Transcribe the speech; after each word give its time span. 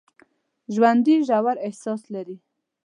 ژوندي 0.73 1.15
ژور 1.27 1.57
احساس 1.67 2.01
لري 2.13 2.37